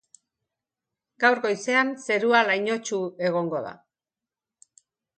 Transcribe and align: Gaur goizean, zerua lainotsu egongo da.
Gaur 1.25 1.41
goizean, 1.43 1.93
zerua 2.09 2.41
lainotsu 2.49 3.01
egongo 3.31 3.65
da. 3.71 3.79